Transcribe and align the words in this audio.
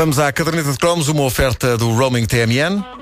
Vamos 0.00 0.18
à 0.18 0.32
caderneta 0.32 0.72
de 0.72 0.78
cromos, 0.78 1.08
uma 1.08 1.24
oferta 1.24 1.76
do 1.76 1.90
Roaming 1.90 2.24
TMN. 2.24 2.99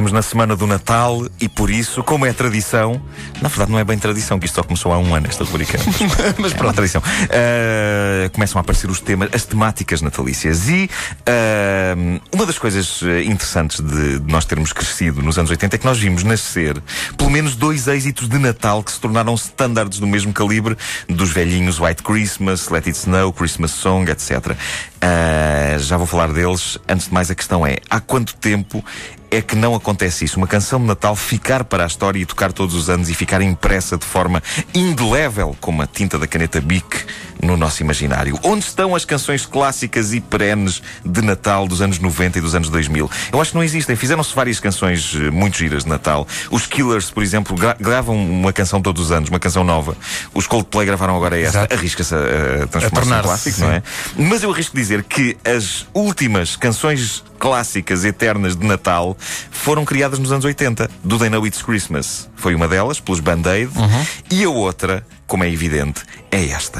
Estamos 0.00 0.12
na 0.12 0.22
semana 0.22 0.56
do 0.56 0.66
Natal 0.66 1.26
e 1.38 1.46
por 1.46 1.68
isso, 1.68 2.02
como 2.02 2.24
é 2.24 2.32
tradição, 2.32 3.02
na 3.42 3.50
verdade 3.50 3.70
não 3.70 3.78
é 3.78 3.84
bem 3.84 3.98
tradição, 3.98 4.38
que 4.38 4.46
isto 4.46 4.54
só 4.54 4.62
começou 4.62 4.94
há 4.94 4.98
um 4.98 5.14
ano, 5.14 5.26
esta 5.26 5.44
rubrica. 5.44 5.78
Mas, 5.78 6.34
mas 6.40 6.52
pronto, 6.54 6.70
é 6.70 6.76
tradição. 6.76 7.02
Uh, 7.02 8.30
começam 8.32 8.58
a 8.58 8.62
aparecer 8.62 8.88
os 8.88 8.98
temas, 8.98 9.28
as 9.34 9.44
temáticas 9.44 10.00
natalícias. 10.00 10.70
E 10.70 10.88
uh, 11.20 12.20
uma 12.32 12.46
das 12.46 12.58
coisas 12.58 13.02
interessantes 13.26 13.80
de, 13.80 14.20
de, 14.20 14.32
nós 14.32 14.46
termos 14.46 14.72
crescido 14.72 15.20
nos 15.20 15.38
anos 15.38 15.50
80 15.50 15.76
é 15.76 15.78
que 15.78 15.84
nós 15.84 15.98
vimos 15.98 16.24
nascer 16.24 16.82
pelo 17.18 17.28
menos 17.28 17.54
dois 17.54 17.86
êxitos 17.86 18.26
de 18.26 18.38
Natal 18.38 18.82
que 18.82 18.92
se 18.92 19.00
tornaram 19.00 19.34
standards 19.34 19.98
do 19.98 20.06
mesmo 20.06 20.32
calibre 20.32 20.78
dos 21.10 21.30
velhinhos 21.30 21.78
White 21.78 22.02
Christmas, 22.02 22.70
Let 22.70 22.86
It 22.86 22.96
Snow, 22.96 23.34
Christmas 23.34 23.72
Song, 23.72 24.10
etc. 24.10 24.30
Uh, 24.30 24.56
ah, 25.02 25.78
já 25.78 25.98
vou 25.98 26.06
falar 26.06 26.32
deles. 26.32 26.78
Antes 26.88 27.08
de 27.08 27.12
mais, 27.12 27.30
a 27.30 27.34
questão 27.34 27.66
é: 27.66 27.76
há 27.90 28.00
quanto 28.00 28.34
tempo 28.36 28.82
é 29.30 29.40
que 29.40 29.54
não 29.54 29.74
acontece 29.74 30.24
isso. 30.24 30.36
Uma 30.36 30.46
canção 30.46 30.80
de 30.80 30.86
Natal 30.86 31.14
ficar 31.14 31.64
para 31.64 31.84
a 31.84 31.86
história 31.86 32.18
e 32.18 32.26
tocar 32.26 32.52
todos 32.52 32.74
os 32.74 32.90
anos 32.90 33.08
e 33.08 33.14
ficar 33.14 33.40
impressa 33.40 33.96
de 33.96 34.04
forma 34.04 34.42
indelével, 34.74 35.56
como 35.60 35.82
a 35.82 35.86
tinta 35.86 36.18
da 36.18 36.26
caneta 36.26 36.60
Bic, 36.60 37.04
no 37.42 37.56
nosso 37.56 37.82
imaginário. 37.82 38.38
Onde 38.42 38.64
estão 38.64 38.94
as 38.94 39.04
canções 39.04 39.46
clássicas 39.46 40.12
e 40.12 40.20
perenes 40.20 40.82
de 41.04 41.22
Natal 41.22 41.66
dos 41.66 41.80
anos 41.80 41.98
90 41.98 42.38
e 42.38 42.40
dos 42.40 42.54
anos 42.54 42.68
2000? 42.68 43.10
Eu 43.32 43.40
acho 43.40 43.52
que 43.52 43.56
não 43.56 43.64
existem. 43.64 43.96
Fizeram-se 43.96 44.34
várias 44.34 44.58
canções 44.58 45.14
eh, 45.14 45.30
muito 45.30 45.56
giras 45.56 45.84
de 45.84 45.88
Natal. 45.88 46.26
Os 46.50 46.66
Killers, 46.66 47.10
por 47.10 47.22
exemplo, 47.22 47.56
gra 47.56 47.76
gravam 47.80 48.16
uma 48.16 48.52
canção 48.52 48.82
todos 48.82 49.04
os 49.04 49.12
anos, 49.12 49.30
uma 49.30 49.38
canção 49.38 49.64
nova. 49.64 49.96
Os 50.34 50.46
Coldplay 50.46 50.86
gravaram 50.86 51.16
agora 51.16 51.38
esta. 51.38 51.68
Arrisca-se 51.72 52.14
a, 52.14 52.64
a 52.64 52.66
transformar-se 52.66 53.18
em 53.18 53.22
clássico, 53.22 53.56
sim. 53.56 53.62
não 53.62 53.72
é? 53.72 53.82
Mas 54.16 54.42
eu 54.42 54.50
arrisco 54.52 54.76
dizer 54.76 55.04
que 55.04 55.36
as 55.44 55.86
últimas 55.94 56.56
canções 56.56 57.22
clássicas 57.40 58.04
eternas 58.04 58.54
de 58.54 58.66
Natal 58.66 59.16
foram 59.50 59.84
criadas 59.84 60.18
nos 60.18 60.30
anos 60.30 60.44
80. 60.44 60.88
Do 61.02 61.18
They 61.18 61.30
Know 61.30 61.46
It's 61.46 61.62
Christmas 61.62 62.28
foi 62.36 62.54
uma 62.54 62.68
delas, 62.68 63.00
pelos 63.00 63.18
Band-Aid, 63.18 63.76
uhum. 63.76 64.06
e 64.30 64.44
a 64.44 64.50
outra, 64.50 65.04
como 65.26 65.42
é 65.42 65.50
evidente, 65.50 66.02
é 66.30 66.44
esta. 66.50 66.78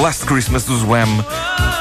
Last 0.00 0.26
Christmas 0.26 0.64
dos 0.64 0.82
Wham 0.82 1.24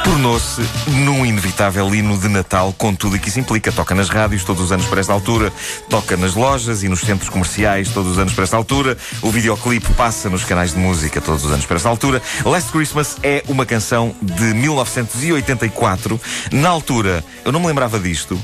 tornou-se 0.06 0.62
num 1.04 1.26
inevitável 1.26 1.94
hino 1.94 2.16
de 2.16 2.30
Natal 2.30 2.72
com 2.78 2.94
tudo 2.94 3.16
o 3.16 3.20
que 3.20 3.28
isso 3.28 3.40
implica. 3.40 3.72
Toca 3.72 3.96
nas 3.96 4.08
rádios 4.08 4.44
todos 4.44 4.62
os 4.64 4.72
anos 4.72 4.86
para 4.86 5.02
esta 5.02 5.12
altura, 5.12 5.52
toca 5.90 6.16
nas 6.16 6.36
lojas 6.36 6.84
e 6.84 6.88
nos 6.88 7.02
centros 7.02 7.28
comerciais 7.28 7.90
todos 7.90 8.12
os 8.12 8.20
anos 8.20 8.32
para 8.32 8.44
esta 8.44 8.56
altura. 8.56 8.96
O 9.24 9.32
videoclipe 9.32 9.92
passa 9.94 10.30
nos 10.30 10.44
canais 10.44 10.74
de 10.74 10.78
música 10.78 11.20
todos 11.20 11.44
os 11.44 11.52
anos 11.52 11.66
para 11.66 11.78
esta 11.78 11.90
altura. 11.90 12.22
Last 12.46 12.72
Christmas 12.72 13.18
é 13.24 13.44
uma 13.48 13.66
canção 13.66 14.16
de 14.22 14.54
1984. 14.54 16.22
Na 16.52 16.70
altura, 16.70 17.24
eu 17.44 17.52
não 17.52 17.60
me 17.60 17.66
lembrava 17.66 18.00
disto, 18.00 18.40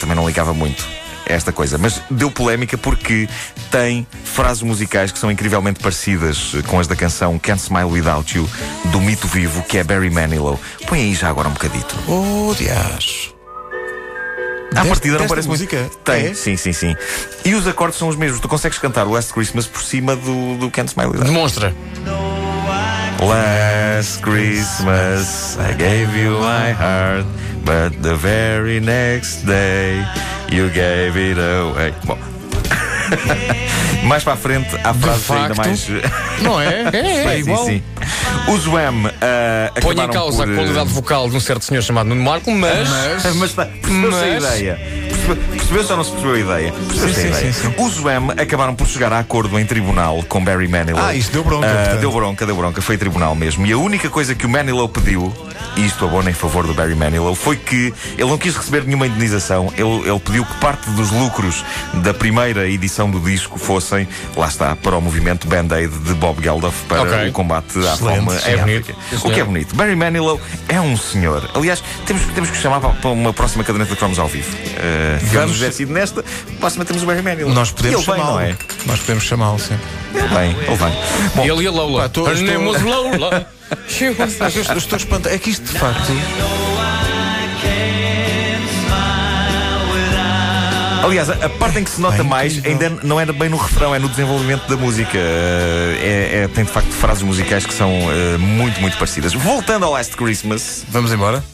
também 0.00 0.16
não 0.16 0.26
ligava 0.26 0.54
muito 0.54 0.95
esta 1.26 1.52
coisa. 1.52 1.76
Mas 1.76 2.00
deu 2.10 2.30
polémica 2.30 2.78
porque 2.78 3.28
tem 3.70 4.06
frases 4.24 4.62
musicais 4.62 5.12
que 5.12 5.18
são 5.18 5.30
incrivelmente 5.30 5.80
parecidas 5.80 6.52
com 6.66 6.78
as 6.80 6.86
da 6.86 6.96
canção 6.96 7.38
Can't 7.38 7.60
Smile 7.60 7.90
Without 7.90 8.36
You, 8.36 8.48
do 8.86 9.00
mito 9.00 9.26
vivo 9.26 9.62
que 9.62 9.78
é 9.78 9.84
Barry 9.84 10.10
Manilow. 10.10 10.58
Põe 10.86 11.00
aí 11.00 11.14
já 11.14 11.28
agora 11.28 11.48
um 11.48 11.52
bocadito. 11.52 11.94
Oh, 12.08 12.54
dias. 12.54 13.34
À 14.74 14.84
partida 14.84 15.18
não 15.18 15.26
parece 15.26 15.48
música? 15.48 15.78
Muito... 15.78 15.98
Tem, 15.98 16.26
é? 16.26 16.34
sim, 16.34 16.56
sim, 16.56 16.72
sim. 16.72 16.94
E 17.44 17.54
os 17.54 17.66
acordes 17.66 17.98
são 17.98 18.08
os 18.08 18.16
mesmos. 18.16 18.40
Tu 18.40 18.48
consegues 18.48 18.78
cantar 18.78 19.06
o 19.06 19.12
Last 19.12 19.32
Christmas 19.32 19.66
por 19.66 19.82
cima 19.82 20.14
do, 20.14 20.58
do 20.58 20.70
Can't 20.70 20.90
Smile 20.90 21.10
Without 21.10 21.28
You. 21.28 21.34
Demonstra. 21.34 21.74
Last 23.20 24.20
Christmas 24.20 25.56
I 25.58 25.72
gave 25.72 26.14
you 26.14 26.38
my 26.38 26.72
heart, 26.72 27.26
but 27.64 28.02
the 28.02 28.14
very 28.14 28.78
next 28.78 29.46
day 29.46 30.04
You 30.50 30.70
gave 30.70 31.16
it 31.16 31.38
away. 31.38 32.35
Mais 34.04 34.22
para 34.22 34.34
a 34.34 34.36
frente 34.36 34.68
há 34.82 34.94
frases 34.94 35.30
ainda 35.30 35.54
mais. 35.54 35.88
Não 36.42 36.60
é? 36.60 36.76
É, 36.96 36.98
é, 36.98 37.42
sim, 37.42 37.56
sim, 37.56 37.64
sim. 37.64 37.82
Os 38.52 38.66
Wham 38.66 39.06
uh, 39.06 39.80
Põe 39.80 39.98
em 39.98 40.08
causa 40.08 40.44
por... 40.44 40.52
a 40.52 40.54
qualidade 40.54 40.88
vocal 40.90 41.28
de 41.28 41.36
um 41.36 41.40
certo 41.40 41.64
senhor 41.64 41.82
chamado 41.82 42.08
Nuno 42.08 42.22
Marco, 42.22 42.50
mas. 42.50 42.88
Mas, 42.88 43.34
mas, 43.36 43.54
mas, 43.54 43.68
mas... 43.84 44.14
a 44.14 44.28
ideia. 44.28 44.78
Percebeu-se 45.26 45.90
ou 45.90 45.96
não 45.96 46.04
se 46.04 46.10
percebeu 46.12 46.34
a 46.34 46.38
ideia? 46.38 46.72
Percebeu-se 46.72 47.20
a 47.20 47.26
ideia. 47.26 47.52
Sim, 47.52 47.72
sim. 47.74 47.84
Os 47.84 47.98
Wham 47.98 48.30
acabaram 48.40 48.74
por 48.74 48.86
chegar 48.86 49.12
a 49.12 49.18
acordo 49.18 49.58
em 49.58 49.66
tribunal 49.66 50.22
com 50.28 50.44
Barry 50.44 50.68
Manilow. 50.68 51.02
Ah, 51.02 51.14
isso 51.14 51.32
deu 51.32 51.42
bronca. 51.42 51.66
Uh, 51.66 51.98
deu 51.98 52.12
bronca, 52.12 52.46
deu 52.46 52.54
bronca. 52.54 52.80
Foi 52.80 52.96
tribunal 52.96 53.34
mesmo. 53.34 53.66
E 53.66 53.72
a 53.72 53.78
única 53.78 54.08
coisa 54.08 54.34
que 54.34 54.46
o 54.46 54.48
Manilow 54.48 54.88
pediu, 54.88 55.34
e 55.76 55.84
isto 55.84 56.04
abona 56.04 56.30
em 56.30 56.34
favor 56.34 56.66
do 56.66 56.74
Barry 56.74 56.94
Manilow, 56.94 57.34
foi 57.34 57.56
que 57.56 57.92
ele 58.16 58.30
não 58.30 58.38
quis 58.38 58.54
receber 58.54 58.84
nenhuma 58.84 59.08
indenização. 59.08 59.72
Ele, 59.76 60.08
ele 60.08 60.20
pediu 60.20 60.44
que 60.44 60.54
parte 60.60 60.88
dos 60.90 61.10
lucros 61.10 61.64
da 61.94 62.14
primeira 62.14 62.68
edição 62.68 62.95
do 63.04 63.20
disco 63.20 63.58
fossem, 63.58 64.08
lá 64.36 64.48
está, 64.48 64.74
para 64.74 64.96
o 64.96 65.00
movimento 65.00 65.46
Band-Aid 65.46 65.92
de 65.98 66.14
Bob 66.14 66.42
Geldof 66.42 66.74
para 66.88 67.02
okay. 67.02 67.28
o 67.28 67.32
combate 67.32 67.78
à 67.86 67.96
fome 67.96 68.28
é 68.44 68.52
em 68.52 68.60
África. 68.60 68.94
O 69.22 69.30
que 69.30 69.40
é 69.40 69.44
bonito. 69.44 69.74
Barry 69.76 69.94
Manilow 69.94 70.40
é 70.68 70.80
um 70.80 70.96
senhor. 70.96 71.50
Aliás, 71.54 71.82
temos, 72.06 72.22
temos 72.34 72.50
que 72.50 72.56
chamar 72.56 72.80
para 72.80 73.10
uma 73.10 73.32
próxima 73.32 73.62
caderneta 73.62 73.92
de 73.92 73.98
cromos 73.98 74.18
ao 74.18 74.28
vivo. 74.28 74.56
Uh, 74.56 75.26
Vamos 75.32 75.56
tiver 75.56 75.72
sido 75.72 75.92
nesta, 75.92 76.24
próxima 76.58 76.84
temos 76.84 77.02
o 77.02 77.06
Barry 77.06 77.22
Manilow. 77.22 77.52
Nós 77.52 77.70
podemos 77.70 78.04
chamá-lo. 78.04 78.40
É? 78.40 78.56
Nós 78.86 79.00
podemos 79.00 79.24
chamá-lo, 79.24 79.58
sim. 79.58 79.78
Ele 80.14 80.28
vem, 80.28 80.50
ele 80.50 80.76
vem. 80.76 80.92
Bom, 81.34 81.44
ele 81.44 81.64
e 81.64 81.66
a 81.66 81.70
Lola. 81.70 82.02
Pá, 82.02 82.08
tô, 82.08 82.30
estou... 82.30 82.72
Lola. 83.18 83.46
estou 84.78 84.96
espantado. 84.96 85.34
É 85.34 85.38
que 85.38 85.50
isto 85.50 85.64
de 85.64 85.78
facto. 85.78 86.12
Aliás, 91.06 91.30
a 91.30 91.48
parte 91.48 91.78
em 91.78 91.84
que 91.84 91.90
se 91.90 92.00
nota 92.00 92.24
mais 92.24 92.60
ainda 92.64 92.90
não 93.04 93.20
é 93.20 93.26
bem 93.26 93.48
no 93.48 93.56
refrão, 93.56 93.94
é 93.94 93.98
no 93.98 94.08
desenvolvimento 94.08 94.66
da 94.66 94.76
música. 94.76 95.16
É, 95.16 96.42
é 96.42 96.48
tem 96.48 96.64
de 96.64 96.70
facto 96.70 96.90
frases 96.90 97.22
musicais 97.22 97.64
que 97.64 97.72
são 97.72 97.92
uh, 97.92 98.38
muito, 98.40 98.80
muito 98.80 98.98
parecidas. 98.98 99.32
Voltando 99.32 99.84
ao 99.84 99.92
Last 99.92 100.16
Christmas. 100.16 100.84
Vamos 100.88 101.12
embora? 101.12 101.44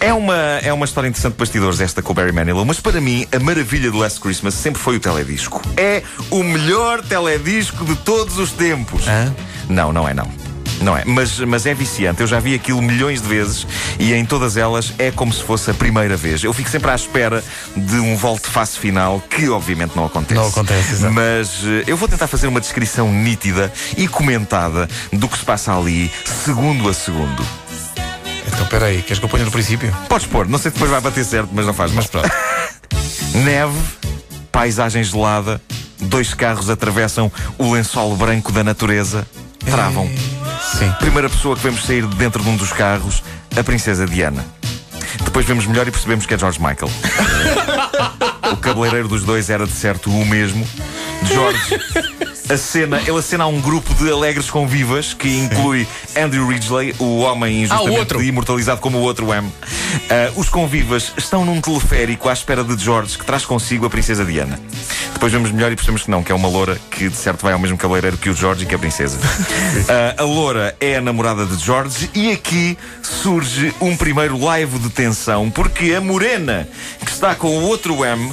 É 0.00 0.14
uma, 0.14 0.34
é 0.62 0.72
uma 0.72 0.86
história 0.86 1.08
interessante 1.08 1.32
de 1.32 1.38
bastidores 1.38 1.78
esta 1.78 2.00
com 2.00 2.12
o 2.12 2.14
Barry 2.14 2.32
Manilow, 2.32 2.64
mas 2.64 2.80
para 2.80 3.02
mim 3.02 3.26
a 3.30 3.38
maravilha 3.38 3.90
do 3.90 3.98
Last 3.98 4.18
Christmas 4.18 4.54
sempre 4.54 4.80
foi 4.80 4.96
o 4.96 5.00
teledisco. 5.00 5.60
É 5.76 6.02
o 6.30 6.42
melhor 6.42 7.02
teledisco 7.02 7.84
de 7.84 7.94
todos 7.96 8.38
os 8.38 8.50
tempos. 8.50 9.06
Hã? 9.06 9.34
Não, 9.68 9.92
não 9.92 10.08
é 10.08 10.14
não. 10.14 10.43
Não 10.80 10.96
é, 10.96 11.04
mas, 11.04 11.38
mas 11.40 11.66
é 11.66 11.74
viciante. 11.74 12.20
Eu 12.20 12.26
já 12.26 12.40
vi 12.40 12.54
aquilo 12.54 12.82
milhões 12.82 13.22
de 13.22 13.28
vezes 13.28 13.66
e 13.98 14.12
em 14.12 14.24
todas 14.24 14.56
elas 14.56 14.92
é 14.98 15.10
como 15.10 15.32
se 15.32 15.42
fosse 15.42 15.70
a 15.70 15.74
primeira 15.74 16.16
vez. 16.16 16.42
Eu 16.42 16.52
fico 16.52 16.68
sempre 16.68 16.90
à 16.90 16.94
espera 16.94 17.42
de 17.76 17.96
um 17.96 18.16
volte-face 18.16 18.78
final 18.78 19.20
que, 19.20 19.48
obviamente, 19.48 19.94
não 19.96 20.04
acontece. 20.06 20.40
Não 20.40 20.48
acontece, 20.48 20.92
exatamente. 20.92 21.14
Mas 21.14 21.62
uh, 21.62 21.84
eu 21.86 21.96
vou 21.96 22.08
tentar 22.08 22.26
fazer 22.26 22.46
uma 22.46 22.60
descrição 22.60 23.10
nítida 23.12 23.72
e 23.96 24.06
comentada 24.08 24.88
do 25.12 25.28
que 25.28 25.38
se 25.38 25.44
passa 25.44 25.76
ali, 25.76 26.10
segundo 26.24 26.88
a 26.88 26.94
segundo. 26.94 27.46
Então, 28.46 28.66
peraí, 28.66 29.02
queres 29.02 29.18
que 29.18 29.24
eu 29.24 29.28
ponha 29.28 29.44
no 29.44 29.50
princípio? 29.50 29.94
Podes 30.08 30.26
pôr, 30.26 30.46
não 30.46 30.58
sei 30.58 30.70
se 30.70 30.74
depois 30.74 30.90
vai 30.90 31.00
bater 31.00 31.24
certo, 31.24 31.50
mas 31.52 31.66
não 31.66 31.74
faz 31.74 31.92
Mas 31.92 32.06
pronto. 32.06 32.30
Neve, 33.34 33.78
paisagem 34.52 35.02
gelada, 35.02 35.60
dois 36.00 36.34
carros 36.34 36.70
atravessam 36.70 37.30
o 37.58 37.72
lençol 37.72 38.14
branco 38.16 38.52
da 38.52 38.62
natureza, 38.62 39.26
travam. 39.64 40.08
Sim. 40.64 40.90
Primeira 40.98 41.28
pessoa 41.28 41.54
que 41.54 41.62
vemos 41.62 41.84
sair 41.84 42.06
de 42.06 42.16
dentro 42.16 42.42
de 42.42 42.48
um 42.48 42.56
dos 42.56 42.72
carros, 42.72 43.22
a 43.56 43.62
princesa 43.62 44.06
Diana. 44.06 44.44
Depois 45.24 45.46
vemos 45.46 45.66
melhor 45.66 45.86
e 45.86 45.90
percebemos 45.90 46.26
que 46.26 46.34
é 46.34 46.38
George 46.38 46.60
Michael. 46.60 46.90
o 48.52 48.56
cabeleireiro 48.56 49.08
dos 49.08 49.24
dois 49.24 49.50
era 49.50 49.66
de 49.66 49.72
certo 49.72 50.10
o 50.10 50.24
mesmo. 50.24 50.66
George 51.24 51.78
A 52.48 52.58
cena, 52.58 53.00
ele 53.00 53.18
acena 53.18 53.44
a 53.44 53.46
um 53.46 53.58
grupo 53.58 53.94
de 53.94 54.10
alegres 54.12 54.50
convivas 54.50 55.14
que 55.14 55.28
inclui 55.28 55.86
Andrew 56.14 56.46
Ridgely, 56.46 56.94
o 56.98 57.20
homem 57.20 57.62
injustamente 57.62 57.88
Ah, 57.88 57.96
o 57.96 57.98
outro. 57.98 58.22
imortalizado 58.22 58.80
como 58.82 58.98
o 58.98 59.00
outro 59.00 59.32
M. 59.32 59.50
Ah, 60.10 60.30
os 60.36 60.50
convivas 60.50 61.12
estão 61.16 61.42
num 61.42 61.58
teleférico 61.58 62.28
à 62.28 62.34
espera 62.34 62.62
de 62.62 62.76
George, 62.82 63.16
que 63.16 63.24
traz 63.24 63.46
consigo 63.46 63.86
a 63.86 63.90
princesa 63.90 64.26
Diana. 64.26 64.60
Depois 65.14 65.32
vemos 65.32 65.50
melhor 65.52 65.72
e 65.72 65.76
percebemos 65.76 66.02
que 66.02 66.10
não, 66.10 66.22
que 66.22 66.32
é 66.32 66.34
uma 66.34 66.48
loura 66.48 66.78
que 66.90 67.08
de 67.08 67.16
certo 67.16 67.42
vai 67.42 67.54
ao 67.54 67.58
mesmo 67.58 67.78
cabeleireiro 67.78 68.18
que 68.18 68.28
o 68.28 68.34
George 68.34 68.64
e 68.64 68.66
que 68.66 68.74
a 68.74 68.78
princesa. 68.78 69.18
Ah, 69.88 70.22
a 70.22 70.24
loura 70.24 70.76
é 70.80 70.96
a 70.96 71.00
namorada 71.00 71.44
de 71.46 71.56
George 71.62 72.10
e 72.14 72.30
aqui 72.30 72.76
surge 73.02 73.72
um 73.80 73.96
primeiro 73.96 74.38
live 74.42 74.78
de 74.78 74.90
tensão, 74.90 75.50
porque 75.50 75.94
a 75.94 76.00
morena 76.00 76.68
que 77.04 77.10
está 77.10 77.34
com 77.34 77.48
o 77.48 77.62
outro 77.62 78.04
M 78.04 78.30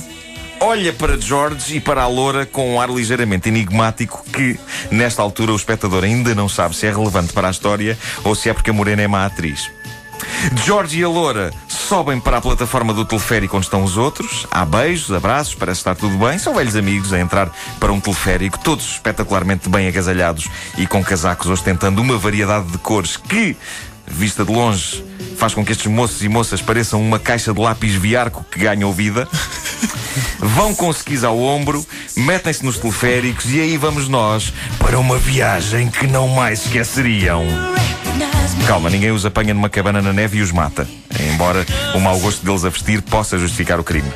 olha 0.61 0.93
para 0.93 1.19
George 1.19 1.77
e 1.77 1.79
para 1.81 2.03
a 2.03 2.07
loura 2.07 2.45
com 2.45 2.75
um 2.75 2.79
ar 2.79 2.89
ligeiramente 2.89 3.49
enigmático 3.49 4.23
que, 4.31 4.57
nesta 4.91 5.21
altura, 5.21 5.51
o 5.51 5.55
espectador 5.55 6.03
ainda 6.03 6.35
não 6.35 6.47
sabe 6.47 6.75
se 6.75 6.85
é 6.85 6.91
relevante 6.91 7.33
para 7.33 7.47
a 7.47 7.51
história 7.51 7.97
ou 8.23 8.35
se 8.35 8.47
é 8.47 8.53
porque 8.53 8.69
a 8.69 8.73
morena 8.73 9.01
é 9.01 9.07
má 9.07 9.25
atriz. 9.25 9.69
George 10.63 10.99
e 10.99 11.03
a 11.03 11.09
loura 11.09 11.51
sobem 11.67 12.19
para 12.19 12.37
a 12.37 12.41
plataforma 12.41 12.93
do 12.93 13.03
teleférico 13.03 13.57
onde 13.57 13.65
estão 13.65 13.83
os 13.83 13.97
outros. 13.97 14.47
Há 14.51 14.63
beijos, 14.63 15.11
abraços, 15.11 15.55
parece 15.55 15.79
estar 15.79 15.95
tudo 15.95 16.15
bem. 16.17 16.37
São 16.37 16.53
velhos 16.53 16.75
amigos 16.75 17.11
a 17.11 17.19
entrar 17.19 17.51
para 17.79 17.91
um 17.91 17.99
teleférico, 17.99 18.59
todos 18.59 18.93
espetacularmente 18.93 19.67
bem 19.67 19.87
agasalhados 19.87 20.47
e 20.77 20.85
com 20.85 21.03
casacos 21.03 21.49
ostentando 21.49 22.01
uma 22.01 22.17
variedade 22.17 22.67
de 22.67 22.77
cores 22.77 23.17
que, 23.17 23.57
vista 24.11 24.45
de 24.45 24.51
longe, 24.51 25.03
faz 25.37 25.53
com 25.53 25.65
que 25.65 25.71
estes 25.71 25.87
moços 25.87 26.21
e 26.23 26.29
moças 26.29 26.61
pareçam 26.61 27.01
uma 27.01 27.19
caixa 27.19 27.53
de 27.53 27.59
lápis 27.59 27.93
viarco 27.95 28.45
que 28.51 28.59
ganham 28.59 28.91
vida. 28.91 29.27
Vão 30.39 30.73
com 30.73 30.89
skis 30.91 31.23
ao 31.23 31.39
ombro, 31.39 31.85
metem-se 32.17 32.65
nos 32.65 32.77
teleféricos 32.77 33.45
e 33.51 33.59
aí 33.59 33.77
vamos 33.77 34.07
nós 34.07 34.51
para 34.79 34.99
uma 34.99 35.17
viagem 35.17 35.89
que 35.89 36.07
não 36.07 36.27
mais 36.27 36.65
esqueceriam. 36.65 37.45
Calma, 38.67 38.89
ninguém 38.89 39.11
os 39.11 39.25
apanha 39.25 39.53
numa 39.53 39.69
cabana 39.69 40.01
na 40.01 40.13
neve 40.13 40.39
e 40.39 40.41
os 40.41 40.51
mata. 40.51 40.87
Embora 41.33 41.65
o 41.95 41.99
mau 41.99 42.19
gosto 42.19 42.45
deles 42.45 42.65
a 42.65 42.69
vestir 42.69 43.01
possa 43.01 43.37
justificar 43.37 43.79
o 43.79 43.83
crime. 43.83 44.11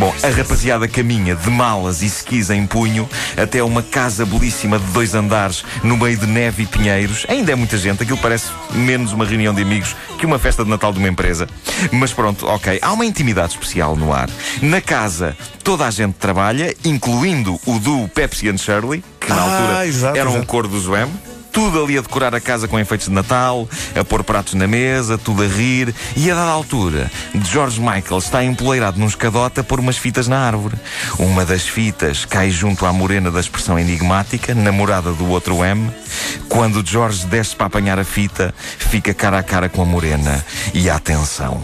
Bom, 0.00 0.14
a 0.22 0.28
rapaziada 0.30 0.88
caminha 0.88 1.36
de 1.36 1.50
malas 1.50 2.00
e 2.00 2.06
skis 2.06 2.48
em 2.48 2.66
punho 2.66 3.06
até 3.36 3.62
uma 3.62 3.82
casa 3.82 4.24
belíssima 4.24 4.78
de 4.78 4.86
dois 4.92 5.14
andares 5.14 5.62
no 5.84 5.94
meio 5.98 6.16
de 6.16 6.26
neve 6.26 6.62
e 6.62 6.66
pinheiros. 6.66 7.26
Ainda 7.28 7.52
é 7.52 7.54
muita 7.54 7.76
gente, 7.76 8.02
aquilo 8.02 8.16
parece 8.16 8.46
menos 8.72 9.12
uma 9.12 9.26
reunião 9.26 9.52
de 9.52 9.60
amigos 9.60 9.94
que 10.18 10.24
uma 10.24 10.38
festa 10.38 10.64
de 10.64 10.70
Natal 10.70 10.90
de 10.90 10.98
uma 10.98 11.08
empresa. 11.08 11.46
Mas 11.92 12.14
pronto, 12.14 12.46
ok, 12.46 12.78
há 12.80 12.90
uma 12.94 13.04
intimidade 13.04 13.52
especial 13.52 13.94
no 13.94 14.10
ar. 14.10 14.30
Na 14.62 14.80
casa, 14.80 15.36
toda 15.62 15.86
a 15.86 15.90
gente 15.90 16.14
trabalha, 16.14 16.74
incluindo 16.82 17.60
o 17.66 17.78
duo 17.78 18.08
Pepsi 18.08 18.48
and 18.48 18.56
Shirley, 18.56 19.04
que 19.20 19.28
na 19.28 19.36
Ah, 19.36 19.42
altura 19.60 19.86
exato, 19.86 20.16
era 20.16 20.30
um 20.30 20.32
exato. 20.36 20.46
cor 20.46 20.66
do 20.66 20.80
Zoem. 20.80 21.08
Tudo 21.52 21.82
ali 21.82 21.98
a 21.98 22.00
decorar 22.00 22.34
a 22.34 22.40
casa 22.40 22.68
com 22.68 22.78
enfeites 22.78 23.08
de 23.08 23.14
Natal, 23.14 23.68
a 23.98 24.04
pôr 24.04 24.22
pratos 24.22 24.54
na 24.54 24.66
mesa, 24.66 25.18
tudo 25.18 25.42
a 25.42 25.46
rir. 25.46 25.94
E 26.16 26.30
a 26.30 26.34
dada 26.34 26.50
altura, 26.50 27.10
George 27.44 27.80
Michael 27.80 28.18
está 28.18 28.44
empoleirado 28.44 28.98
num 28.98 29.06
escadote 29.06 29.60
a 29.60 29.64
pôr 29.64 29.80
umas 29.80 29.96
fitas 29.96 30.28
na 30.28 30.38
árvore. 30.38 30.76
Uma 31.18 31.44
das 31.44 31.62
fitas 31.62 32.24
cai 32.24 32.50
junto 32.50 32.86
à 32.86 32.92
morena 32.92 33.30
da 33.30 33.40
expressão 33.40 33.78
enigmática, 33.78 34.54
namorada 34.54 35.12
do 35.12 35.28
outro 35.28 35.64
M. 35.64 35.90
Quando 36.48 36.86
George 36.86 37.26
desce 37.26 37.56
para 37.56 37.66
apanhar 37.66 37.98
a 37.98 38.04
fita, 38.04 38.54
fica 38.56 39.14
cara 39.14 39.38
a 39.38 39.42
cara 39.42 39.68
com 39.68 39.82
a 39.82 39.86
morena. 39.86 40.44
E 40.72 40.88
atenção. 40.88 41.60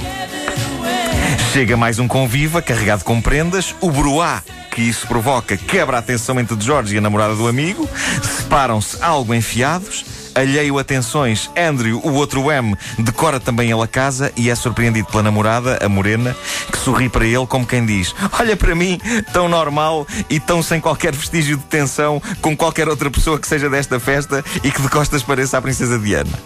Chega 1.53 1.77
mais 1.77 1.99
um 1.99 2.06
conviva, 2.06 2.61
carregado 2.61 3.05
com 3.05 3.21
prendas. 3.21 3.75
O 3.81 3.91
bruá 3.91 4.43
que 4.77 4.83
isso 4.83 5.06
provoca 5.06 5.56
quebra 5.56 5.97
a 5.97 6.00
atenção 6.00 6.38
entre 6.38 6.61
George 6.61 6.94
e 6.94 6.99
a 6.99 7.00
namorada 7.00 7.35
do 7.35 7.49
amigo. 7.49 7.88
Separam-se 8.23 9.03
algo 9.03 9.35
enfiados. 9.35 10.05
Alheio 10.35 10.79
a 10.79 10.85
tensões, 10.85 11.50
Andrew, 11.56 11.99
o 12.05 12.12
outro 12.12 12.53
M, 12.53 12.77
decora 12.99 13.41
também 13.41 13.71
ele 13.71 13.81
a 13.81 13.87
casa 13.87 14.31
e 14.37 14.50
é 14.50 14.55
surpreendido 14.55 15.09
pela 15.09 15.23
namorada, 15.23 15.79
a 15.83 15.88
morena, 15.88 16.37
que 16.71 16.77
sorri 16.77 17.09
para 17.09 17.25
ele 17.25 17.47
como 17.47 17.67
quem 17.67 17.87
diz: 17.87 18.15
Olha 18.38 18.55
para 18.55 18.75
mim, 18.75 19.00
tão 19.33 19.49
normal 19.49 20.06
e 20.29 20.38
tão 20.38 20.62
sem 20.62 20.79
qualquer 20.79 21.15
vestígio 21.15 21.56
de 21.56 21.65
tensão 21.65 22.21
com 22.43 22.55
qualquer 22.55 22.87
outra 22.87 23.11
pessoa 23.11 23.41
que 23.41 23.49
seja 23.49 23.71
desta 23.71 23.99
festa 23.99 24.44
e 24.62 24.71
que 24.71 24.83
de 24.83 24.91
costas 24.91 25.23
pareça 25.23 25.56
a 25.56 25.62
Princesa 25.62 25.99
Diana. 25.99 26.38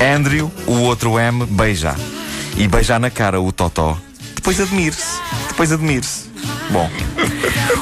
Andrew, 0.00 0.50
o 0.66 0.78
outro 0.78 1.18
M, 1.18 1.44
beija. 1.44 1.94
E 2.56 2.68
beija 2.68 2.98
na 2.98 3.10
cara 3.10 3.40
o 3.40 3.50
Totó. 3.52 3.96
Depois 4.34 4.60
admire-se. 4.60 5.20
Depois 5.48 5.72
admire-se. 5.72 6.31
Bom. 6.72 6.88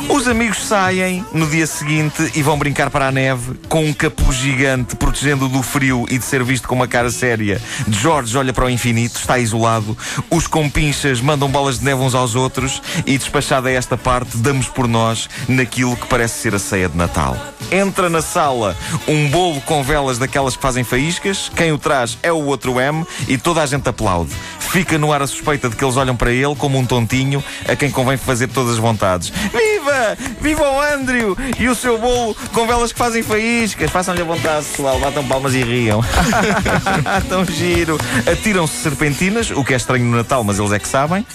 Os 0.08 0.26
amigos 0.26 0.66
saem 0.66 1.25
no 1.32 1.46
dia 1.46 1.64
seguinte 1.64 2.32
e 2.34 2.42
vão 2.42 2.58
brincar 2.58 2.90
para 2.90 3.06
a 3.06 3.12
neve 3.12 3.54
com 3.69 3.84
um 3.84 3.92
capuz 3.92 4.37
gigante 4.37 4.96
protegendo-o 4.96 5.48
do 5.48 5.62
frio 5.62 6.04
e 6.10 6.19
de 6.19 6.25
ser 6.25 6.42
visto 6.42 6.66
com 6.66 6.75
uma 6.75 6.88
cara 6.88 7.10
séria. 7.10 7.62
George 7.88 8.37
olha 8.37 8.52
para 8.52 8.64
o 8.64 8.70
infinito, 8.70 9.20
está 9.20 9.38
isolado. 9.38 9.96
Os 10.28 10.48
compinchas 10.48 11.20
mandam 11.20 11.48
bolas 11.48 11.78
de 11.78 11.84
neve 11.84 12.02
uns 12.02 12.16
aos 12.16 12.34
outros 12.34 12.82
e, 13.06 13.16
despachada 13.16 13.70
esta 13.70 13.96
parte, 13.96 14.37
damos 14.37 14.66
por 14.66 14.88
nós 14.88 15.28
naquilo 15.46 15.96
que 15.96 16.08
parece 16.08 16.40
ser 16.40 16.54
a 16.56 16.58
ceia 16.58 16.88
de 16.88 16.96
Natal. 16.96 17.37
Entra 17.70 18.10
na 18.10 18.20
sala 18.20 18.76
um 19.06 19.28
bolo 19.28 19.60
com 19.60 19.84
velas 19.84 20.19
daquelas 20.19 20.56
que 20.56 20.62
fazem 20.62 20.82
faíscas. 20.82 21.50
Quem 21.54 21.70
o 21.70 21.78
traz 21.78 22.19
é 22.20 22.32
o 22.32 22.44
outro 22.46 22.81
M 22.81 23.06
e 23.28 23.38
toda 23.38 23.62
a 23.62 23.66
gente 23.66 23.88
aplaude. 23.88 24.32
Fica 24.58 24.98
no 24.98 25.12
ar 25.12 25.22
a 25.22 25.26
suspeita 25.26 25.69
de 25.69 25.76
que 25.76 25.84
eles 25.84 25.96
olham 25.96 26.16
para 26.16 26.32
ele 26.32 26.54
como 26.56 26.78
um 26.78 26.84
tontinho 26.84 27.42
a 27.69 27.76
quem 27.76 27.90
convém 27.90 28.16
fazer 28.16 28.48
todas 28.48 28.75
as 28.75 28.78
vontades. 28.80 29.30
Viva! 29.30 30.16
Viva 30.40 30.62
o 30.62 30.80
Andrew! 30.80 31.36
E 31.58 31.68
o 31.68 31.74
seu 31.74 31.98
bolo 31.98 32.36
com 32.52 32.66
velas 32.66 32.92
que 32.92 32.98
fazem 32.98 33.22
faíscas. 33.22 33.90
Façam-lhe 33.90 34.22
a 34.22 34.24
vontade, 34.24 34.66
pessoal. 34.66 34.98
Batam 34.98 35.26
palmas 35.26 35.54
e 35.54 35.62
riam. 35.62 36.00
Tão 37.28 37.44
giro. 37.44 37.98
Atiram-se 38.30 38.82
serpentinas, 38.82 39.50
o 39.50 39.64
que 39.64 39.74
é 39.74 39.76
estranho 39.76 40.04
no 40.04 40.16
Natal, 40.16 40.42
mas 40.44 40.58
eles 40.58 40.72
é 40.72 40.78
que 40.78 40.88
sabem. 40.88 41.26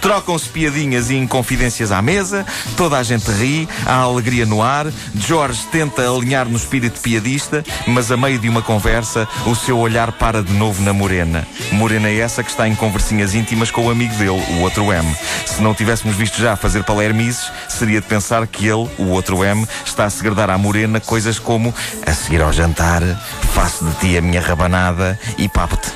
Trocam-se 0.00 0.48
piadinhas 0.48 1.10
e 1.10 1.16
inconfidências 1.16 1.92
à 1.92 2.00
mesa. 2.00 2.44
Toda 2.76 2.98
a 2.98 3.02
gente 3.02 3.30
ri. 3.30 3.68
Há 3.86 3.96
alegria 3.96 4.46
no 4.46 4.62
ar. 4.62 4.86
George 5.14 5.60
tenta 5.70 6.02
alinhar 6.08 6.48
no 6.48 6.56
espírito 6.56 7.00
piadista, 7.00 7.64
mas 7.86 8.10
a 8.10 8.16
meio 8.16 8.38
de 8.38 8.48
uma 8.48 8.62
conversa, 8.62 9.28
o 9.46 9.54
seu 9.54 9.78
olhar 9.78 10.12
para 10.12 10.42
de 10.42 10.52
novo 10.52 10.82
na 10.82 10.92
Morena. 10.92 11.46
Morena 11.72 12.08
é 12.08 12.18
essa 12.18 12.42
que 12.42 12.50
está 12.50 12.68
em 12.68 12.74
conversinhas 12.74 13.34
íntimas 13.34 13.70
com 13.70 13.86
o 13.86 13.90
amigo 13.90 14.14
dele, 14.14 14.30
o 14.30 14.60
outro 14.60 14.92
M. 14.92 15.14
Se 15.46 15.62
não 15.62 15.74
tivéssemos 15.74 16.16
visto 16.16 16.40
já 16.40 16.56
fazer 16.56 16.84
palermices, 16.94 17.50
seria 17.68 18.00
de 18.00 18.06
pensar 18.06 18.46
que 18.46 18.66
ele, 18.66 18.88
o 18.98 19.08
outro 19.08 19.44
M, 19.44 19.66
está 19.84 20.04
a 20.04 20.10
segredar 20.10 20.48
à 20.48 20.56
Morena 20.56 21.00
coisas 21.00 21.40
como 21.40 21.74
a 22.06 22.12
seguir 22.14 22.40
ao 22.40 22.52
jantar, 22.52 23.02
faço 23.52 23.84
de 23.84 23.94
ti 23.96 24.16
a 24.16 24.22
minha 24.22 24.40
rabanada 24.40 25.18
e 25.36 25.48
papo-te. 25.48 25.90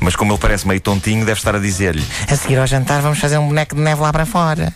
Mas 0.00 0.16
como 0.16 0.32
ele 0.32 0.40
parece 0.40 0.66
meio 0.66 0.80
tontinho, 0.80 1.26
deve 1.26 1.38
estar 1.38 1.54
a 1.54 1.58
dizer-lhe: 1.58 2.02
A 2.26 2.34
seguir 2.34 2.56
ao 2.56 2.66
jantar 2.66 3.02
vamos 3.02 3.18
fazer 3.18 3.36
um 3.36 3.48
boneco 3.48 3.74
de 3.74 3.82
neve 3.82 4.00
lá 4.00 4.10
para 4.10 4.24
fora. 4.24 4.74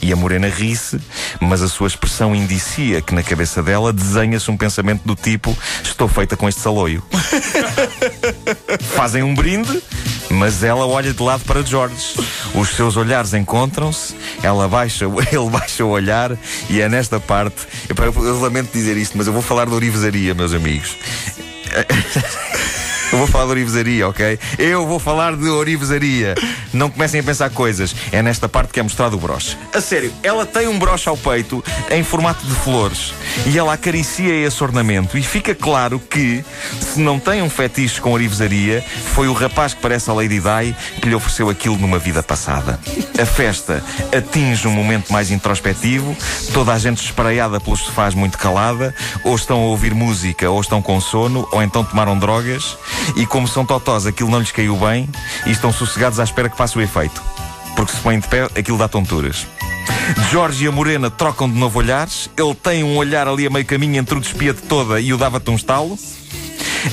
E 0.00 0.12
a 0.12 0.16
morena 0.16 0.48
ri-se, 0.48 1.00
mas 1.40 1.60
a 1.60 1.68
sua 1.68 1.88
expressão 1.88 2.32
indicia 2.32 3.02
que 3.02 3.12
na 3.12 3.24
cabeça 3.24 3.60
dela 3.60 3.92
desenha-se 3.92 4.48
um 4.48 4.56
pensamento 4.56 5.02
do 5.04 5.16
tipo: 5.16 5.56
Estou 5.82 6.06
feita 6.06 6.36
com 6.36 6.48
este 6.48 6.60
saloio. 6.60 7.02
Fazem 8.94 9.24
um 9.24 9.34
brinde, 9.34 9.82
mas 10.30 10.62
ela 10.62 10.86
olha 10.86 11.12
de 11.12 11.22
lado 11.22 11.44
para 11.44 11.62
George. 11.62 12.14
Os 12.54 12.70
seus 12.70 12.96
olhares 12.96 13.34
encontram-se, 13.34 14.14
ela 14.42 14.68
baixa, 14.68 15.04
ele 15.30 15.50
baixa 15.50 15.84
o 15.84 15.88
olhar, 15.88 16.36
e 16.68 16.80
é 16.80 16.88
nesta 16.88 17.20
parte. 17.20 17.66
Epá, 17.88 18.04
Eu, 18.04 18.14
eu 18.24 18.40
lamento 18.40 18.72
dizer 18.72 18.96
isto, 18.96 19.16
mas 19.18 19.26
eu 19.26 19.32
vou 19.32 19.42
falar 19.42 19.66
de 19.66 19.74
orivesaria, 19.74 20.34
meus 20.34 20.52
amigos. 20.54 20.96
Eu 23.12 23.18
vou 23.18 23.26
falar 23.26 23.46
de 23.46 23.50
orivesaria, 23.50 24.08
ok? 24.08 24.38
Eu 24.56 24.86
vou 24.86 25.00
falar 25.00 25.34
de 25.34 25.48
orivesaria. 25.48 26.36
Não 26.72 26.88
comecem 26.88 27.18
a 27.18 27.22
pensar 27.22 27.50
coisas. 27.50 27.94
É 28.12 28.22
nesta 28.22 28.48
parte 28.48 28.72
que 28.72 28.78
é 28.78 28.82
mostrado 28.82 29.16
o 29.16 29.20
broche. 29.20 29.56
A 29.74 29.80
sério, 29.80 30.12
ela 30.22 30.46
tem 30.46 30.68
um 30.68 30.78
broche 30.78 31.08
ao 31.08 31.16
peito 31.16 31.62
em 31.90 32.04
formato 32.04 32.46
de 32.46 32.54
flores 32.54 33.12
e 33.46 33.58
ela 33.58 33.72
acaricia 33.72 34.32
esse 34.46 34.62
ornamento 34.62 35.18
e 35.18 35.22
fica 35.22 35.54
claro 35.54 35.98
que, 35.98 36.44
se 36.80 37.00
não 37.00 37.18
tem 37.18 37.42
um 37.42 37.50
fetiche 37.50 38.00
com 38.00 38.12
orivesaria, 38.12 38.84
foi 39.14 39.26
o 39.26 39.32
rapaz 39.32 39.74
que 39.74 39.80
parece 39.80 40.08
a 40.08 40.12
Lady 40.12 40.40
Di 40.40 40.74
que 41.00 41.08
lhe 41.08 41.14
ofereceu 41.14 41.50
aquilo 41.50 41.76
numa 41.78 41.98
vida 41.98 42.22
passada. 42.22 42.78
A 43.20 43.26
festa 43.26 43.82
atinge 44.16 44.68
um 44.68 44.72
momento 44.72 45.12
mais 45.12 45.32
introspectivo, 45.32 46.16
toda 46.52 46.72
a 46.72 46.78
gente 46.78 47.04
espraiada 47.04 47.58
pelos 47.60 47.80
sofás 47.80 48.14
muito 48.14 48.38
calada, 48.38 48.94
ou 49.24 49.34
estão 49.34 49.58
a 49.58 49.66
ouvir 49.66 49.94
música, 49.94 50.48
ou 50.48 50.60
estão 50.60 50.80
com 50.80 51.00
sono, 51.00 51.46
ou 51.50 51.62
então 51.62 51.84
tomaram 51.84 52.18
drogas, 52.18 52.76
e 53.16 53.26
como 53.26 53.46
são 53.48 53.64
totós, 53.64 54.06
aquilo 54.06 54.30
não 54.30 54.40
lhes 54.40 54.52
caiu 54.52 54.76
bem 54.76 55.08
e 55.46 55.50
estão 55.50 55.72
sossegados 55.72 56.20
à 56.20 56.24
espera 56.24 56.48
que 56.48 56.56
faça 56.56 56.78
o 56.78 56.82
efeito. 56.82 57.22
Porque 57.76 57.92
se 57.92 57.98
põem 57.98 58.20
de 58.20 58.28
pé, 58.28 58.44
aquilo 58.56 58.78
dá 58.78 58.88
tonturas. 58.88 59.46
Jorge 60.30 60.64
e 60.64 60.68
a 60.68 60.72
Morena 60.72 61.10
trocam 61.10 61.48
de 61.48 61.56
novo 61.58 61.78
olhares. 61.78 62.28
Ele 62.36 62.54
tem 62.54 62.82
um 62.82 62.96
olhar 62.96 63.28
ali 63.28 63.46
a 63.46 63.50
meio 63.50 63.64
caminho 63.64 63.96
entre 63.96 64.16
o 64.16 64.20
despia 64.20 64.52
de 64.52 64.62
toda 64.62 65.00
e 65.00 65.12
o 65.12 65.18
dava-te 65.18 65.50
um 65.50 65.56
estalo. 65.56 65.98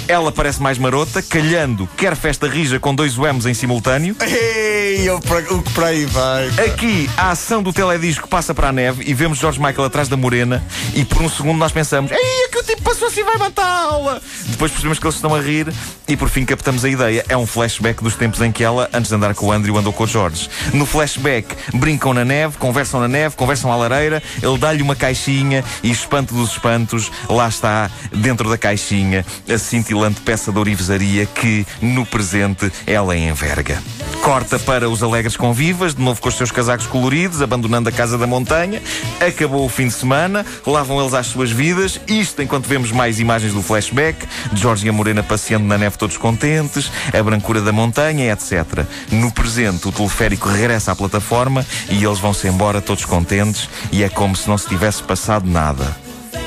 Ela 0.08 0.32
parece 0.32 0.62
mais 0.62 0.78
marota, 0.78 1.22
calhando, 1.22 1.88
quer 1.98 2.16
festa 2.16 2.48
rija 2.48 2.80
com 2.80 2.94
dois 2.94 3.18
UMs 3.18 3.46
em 3.46 3.54
simultâneo. 3.54 4.16
Ei, 4.22 5.10
o 5.10 5.20
que 5.20 5.74
para 5.74 5.88
aí 5.88 6.06
vai? 6.06 6.48
Aqui, 6.66 7.10
a 7.18 7.32
ação 7.32 7.62
do 7.62 7.72
teledisco 7.72 8.28
passa 8.28 8.54
para 8.54 8.70
a 8.70 8.72
neve 8.72 9.04
e 9.06 9.14
vemos 9.14 9.38
George 9.38 9.60
Michael 9.60 9.86
atrás 9.86 10.08
da 10.08 10.18
morena 10.18 10.64
e 10.94 11.06
por 11.06 11.22
um 11.22 11.30
segundo 11.30 11.58
nós 11.58 11.72
pensamos 11.72 12.12
Ei, 12.12 12.18
é 12.18 12.48
que 12.50 12.58
o 12.58 12.64
tipo 12.64 12.82
passou 12.82 13.08
assim 13.08 13.24
vai 13.24 13.38
matá-la! 13.38 14.22
Depois 14.46 14.72
percebemos 14.72 15.00
que 15.00 15.06
eles 15.06 15.16
estão 15.16 15.36
a 15.36 15.42
rir 15.42 15.72
e 16.08 16.16
por 16.16 16.30
fim 16.30 16.46
captamos 16.46 16.84
a 16.86 16.90
ideia. 16.90 17.26
É 17.28 17.38
um 17.38 17.46
flashback 17.46 18.04
dos 18.04 18.16
tempos 18.16 18.42
em 18.42 18.52
que 18.52 18.64
ela, 18.64 18.90
antes 18.94 19.10
de 19.10 19.16
andar 19.16 19.34
com 19.36 19.48
o 19.48 19.52
Andrew, 19.52 19.78
andou 19.78 19.94
com 19.94 20.04
o 20.04 20.08
George. 20.08 20.50
No 20.74 20.86
flashback, 20.86 21.56
brincam 21.74 22.14
na 22.14 22.26
neve, 22.26 22.58
conversam 22.58 23.00
na 23.00 23.08
neve, 23.08 23.36
conversam 23.36 23.72
à 23.72 23.76
lareira, 23.76 24.22
ele 24.42 24.58
dá-lhe 24.58 24.82
uma 24.82 24.96
caixinha 24.96 25.64
e 25.84 25.92
espanto 25.92 26.34
dos 26.34 26.52
espantos, 26.52 27.12
lá 27.30 27.48
está, 27.48 27.92
dentro 28.12 28.50
da 28.50 28.58
caixinha, 28.58 29.26
a 29.50 29.58
cintilante 29.78 30.22
peça 30.22 30.52
de 30.52 30.58
ourivesaria 30.58 31.26
que, 31.28 31.66
no 31.80 32.04
presente, 32.04 32.72
ela 32.88 33.16
enverga. 33.16 33.82
Corta 34.24 34.58
para 34.58 34.90
os 34.90 35.04
alegres 35.04 35.38
convivas, 35.38 35.94
de 35.94 36.02
novo 36.02 36.20
com 36.20 36.30
os 36.30 36.36
seus 36.36 36.52
casacos 36.52 36.88
coloridos, 36.88 37.42
abandonando 37.42 37.88
a 37.88 37.92
casa 37.92 38.18
da 38.18 38.26
montanha. 38.26 38.82
Acabou 39.26 39.64
o 39.64 39.70
fim 39.70 39.88
de 39.88 39.94
semana, 39.94 40.44
lá 40.66 40.82
vão 40.82 41.00
eles 41.00 41.14
às 41.14 41.28
suas 41.28 41.52
vidas. 41.52 42.02
Isto 42.08 42.42
enquanto 42.42 42.68
vemos 42.68 42.92
mais 42.92 43.20
imagens 43.20 43.54
do 43.54 43.62
flashback, 43.62 44.28
de 44.52 44.60
Jorge 44.60 44.88
e 44.88 44.90
a 44.90 44.94
Morena 44.94 45.22
passeando 45.22 45.66
na 45.66 45.78
neve 45.78 45.98
todos 45.98 46.18
contentes, 46.18 46.92
a 47.14 47.22
brancura 47.22 47.62
da 47.62 47.72
montanha, 47.72 48.34
etc. 48.34 48.84
No 49.12 49.32
presente, 49.32 49.88
o 49.88 49.92
teleférico 49.92 50.50
regressa 50.50 50.92
à 50.92 50.96
plataforma 50.96 51.64
e 51.90 52.04
eles 52.04 52.20
vão-se 52.20 52.48
embora 52.48 52.82
todos 52.82 53.06
contentes 53.06 53.70
e 53.92 54.04
é 54.04 54.10
como 54.10 54.36
se 54.36 54.50
não 54.50 54.58
se 54.58 54.68
tivesse 54.68 55.04
passado 55.04 55.48
nada. 55.48 55.96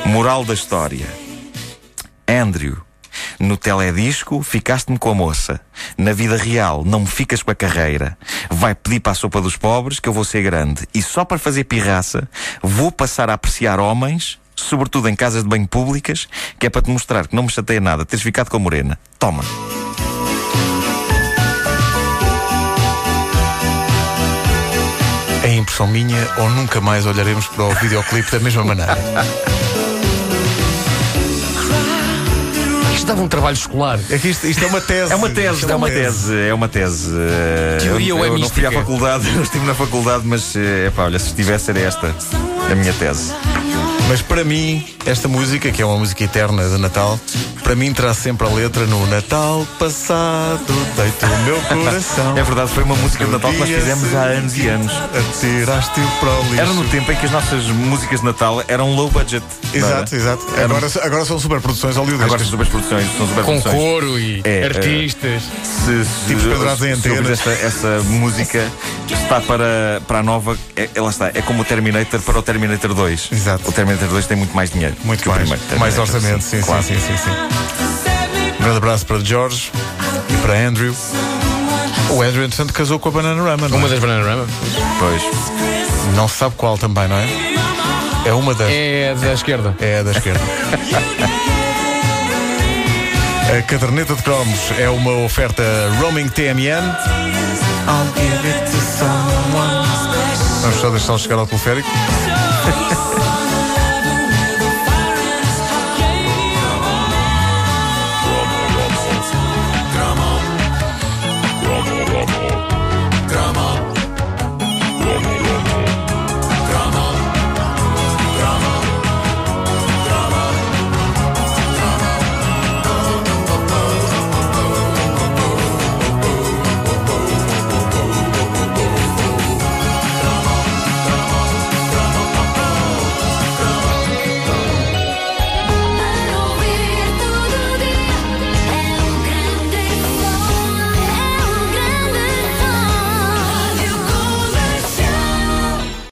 Moral 0.04 0.44
da 0.44 0.52
história. 0.52 1.06
Andrew. 2.26 2.89
No 3.40 3.56
teledisco, 3.56 4.42
ficaste-me 4.42 4.98
com 4.98 5.10
a 5.10 5.14
moça. 5.14 5.58
Na 5.96 6.12
vida 6.12 6.36
real, 6.36 6.84
não 6.84 7.00
me 7.00 7.06
ficas 7.06 7.42
com 7.42 7.50
a 7.50 7.54
carreira. 7.54 8.18
Vai 8.50 8.74
pedir 8.74 9.00
para 9.00 9.12
a 9.12 9.14
sopa 9.14 9.40
dos 9.40 9.56
pobres 9.56 9.98
que 9.98 10.06
eu 10.10 10.12
vou 10.12 10.24
ser 10.24 10.42
grande. 10.42 10.86
E 10.92 11.00
só 11.00 11.24
para 11.24 11.38
fazer 11.38 11.64
pirraça, 11.64 12.28
vou 12.62 12.92
passar 12.92 13.30
a 13.30 13.32
apreciar 13.32 13.80
homens, 13.80 14.38
sobretudo 14.54 15.08
em 15.08 15.16
casas 15.16 15.42
de 15.42 15.48
banho 15.48 15.66
públicas, 15.66 16.28
que 16.58 16.66
é 16.66 16.70
para 16.70 16.82
te 16.82 16.90
mostrar 16.90 17.26
que 17.26 17.34
não 17.34 17.44
me 17.44 17.50
chateia 17.50 17.80
nada 17.80 18.04
teres 18.04 18.22
ficado 18.22 18.50
com 18.50 18.58
a 18.58 18.60
morena. 18.60 18.98
Toma. 19.18 19.42
É 25.42 25.54
impressão 25.54 25.86
minha 25.86 26.28
ou 26.36 26.50
nunca 26.50 26.78
mais 26.82 27.06
olharemos 27.06 27.46
para 27.46 27.64
o 27.64 27.74
videoclipe 27.76 28.30
da 28.30 28.38
mesma 28.38 28.64
maneira? 28.64 28.98
dava 33.10 33.22
um 33.22 33.28
trabalho 33.28 33.54
escolar. 33.54 33.98
É 34.08 34.18
que 34.18 34.28
isto, 34.28 34.46
isto 34.46 34.64
é 34.64 34.66
uma 34.68 34.80
tese. 34.80 35.12
É 35.12 35.16
uma 35.16 35.30
tese, 35.30 35.60
Isto 35.60 35.72
é 35.72 35.76
uma 35.76 35.90
tese, 35.90 36.36
é 36.48 36.54
uma 36.54 36.68
tese. 36.68 37.10
Eh, 37.12 37.78
Teoria 37.80 38.08
eu, 38.10 38.18
ou 38.18 38.24
é 38.24 38.28
eu 38.28 38.38
não 38.38 38.48
fui 38.48 38.66
à 38.66 38.72
faculdade, 38.72 39.30
não 39.34 39.42
estive 39.42 39.66
na 39.66 39.74
faculdade, 39.74 40.22
mas 40.24 40.54
é 40.54 40.90
pá, 40.90 41.04
olha, 41.04 41.18
se 41.18 41.26
estivesse 41.28 41.70
era 41.70 41.80
esta 41.80 42.14
a 42.70 42.74
minha 42.74 42.92
tese. 42.92 43.32
Mas 44.10 44.20
para 44.22 44.42
mim, 44.42 44.84
esta 45.06 45.28
música, 45.28 45.70
que 45.70 45.80
é 45.80 45.86
uma 45.86 45.96
música 45.96 46.24
eterna 46.24 46.68
de 46.68 46.76
Natal, 46.78 47.16
para 47.62 47.76
mim 47.76 47.92
traz 47.92 48.16
sempre 48.16 48.44
a 48.44 48.50
letra 48.50 48.84
no 48.84 49.06
Natal 49.06 49.64
passado, 49.78 50.60
deito 50.96 51.26
o 51.26 51.38
meu 51.44 51.60
coração. 51.60 52.36
É 52.36 52.42
verdade, 52.42 52.72
foi 52.72 52.82
uma 52.82 52.96
música 52.96 53.24
de 53.24 53.30
Natal 53.30 53.52
que 53.52 53.58
nós 53.58 53.68
fizemos 53.68 54.12
há 54.12 54.22
anos 54.22 54.58
e 54.58 54.66
anos. 54.66 54.92
Atiraste-o 54.92 56.08
para 56.18 56.28
o 56.28 56.42
lixo. 56.42 56.60
Era 56.60 56.72
no 56.72 56.84
tempo 56.88 57.12
em 57.12 57.14
que 57.14 57.26
as 57.26 57.30
nossas 57.30 57.64
músicas 57.66 58.18
de 58.18 58.26
Natal 58.26 58.64
eram 58.66 58.92
low 58.96 59.08
budget. 59.10 59.44
Exato, 59.72 60.12
exato. 60.16 60.44
Era- 60.56 60.64
Agora, 60.64 60.88
agora 61.02 61.24
são 61.24 61.38
superproduções 61.38 61.94
hollywoodescas. 61.94 62.26
Agora 62.34 62.40
são 62.42 62.50
superproduções, 62.50 63.06
são 63.16 63.18
Com 63.20 63.26
superproduções. 63.60 63.74
coro 63.76 64.18
e 64.18 64.40
É, 64.44 64.64
artistas. 64.64 65.42
Se, 65.62 66.04
se, 66.04 66.10
Tipos 66.26 66.42
pendurados 66.42 66.82
em 66.82 66.90
antenas. 66.92 67.30
esta, 67.30 67.50
essa 67.50 68.00
música 68.08 68.66
está 69.08 69.40
para, 69.40 70.02
para 70.08 70.18
a 70.18 70.22
nova. 70.24 70.58
É, 70.74 70.90
ela 70.96 71.10
está, 71.10 71.28
é 71.28 71.40
como 71.42 71.62
o 71.62 71.64
Terminator 71.64 72.20
para 72.22 72.38
o 72.40 72.42
Terminator 72.42 72.92
2. 72.92 73.28
Exato. 73.30 73.68
O 73.68 73.72
Terminator 73.72 73.99
2 74.06 74.26
tem 74.26 74.36
muito 74.36 74.54
mais 74.54 74.70
dinheiro. 74.70 74.96
Muito 75.04 75.22
que 75.22 75.28
o 75.28 75.32
mais. 75.32 75.48
primeiro 75.48 75.78
mais 75.80 75.94
Terminator, 75.94 76.16
orçamento, 76.16 76.44
sim, 76.44 76.60
claro. 76.60 76.82
sim, 76.82 76.94
sim, 76.98 77.16
sim, 77.16 77.24
sim. 77.24 77.30
Um 78.58 78.62
grande 78.62 78.76
abraço 78.78 79.06
para 79.06 79.18
George 79.20 79.70
e 80.28 80.36
para 80.38 80.54
Andrew. 80.54 80.94
O 82.10 82.22
Andrew, 82.22 82.44
entretanto, 82.44 82.72
casou 82.72 82.98
com 82.98 83.08
a 83.08 83.12
Bananarama. 83.12 83.68
Não, 83.68 83.78
Uma 83.78 83.86
é? 83.86 83.90
das 83.90 83.98
Bananarama. 84.00 84.46
Pois. 84.98 85.22
não 86.16 86.28
se 86.28 86.36
sabe 86.36 86.54
qual 86.56 86.76
também, 86.76 87.06
não 87.08 87.16
é? 87.16 87.26
É 88.26 88.32
uma 88.34 88.52
das. 88.54 88.68
É 88.70 89.14
da 89.18 89.32
esquerda. 89.32 89.74
É 89.80 90.00
a 90.00 90.02
da 90.02 90.10
esquerda. 90.12 90.40
A 93.56 93.62
caderneta 93.62 94.14
de 94.14 94.22
cromos 94.22 94.60
é 94.78 94.88
uma 94.88 95.10
oferta 95.24 95.64
roaming 96.00 96.28
TMN. 96.28 96.84
I'll 97.88 98.06
give 98.14 98.46
it 98.46 98.70
to 98.70 98.76
someone. 98.80 99.88
Vamos 100.62 100.76
só 100.80 100.88
deixá-lo 100.90 101.18
chegar 101.18 101.36
ao 101.36 101.46
teleférico. 101.48 101.88